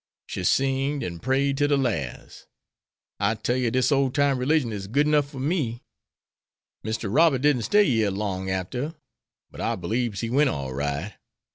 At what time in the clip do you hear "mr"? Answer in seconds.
6.83-7.07